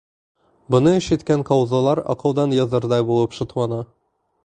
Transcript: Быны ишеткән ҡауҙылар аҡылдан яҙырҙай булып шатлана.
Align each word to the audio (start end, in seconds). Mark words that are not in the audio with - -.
Быны 0.75 0.93
ишеткән 1.01 1.45
ҡауҙылар 1.51 2.03
аҡылдан 2.17 2.59
яҙырҙай 2.61 3.09
булып 3.11 3.41
шатлана. 3.41 3.83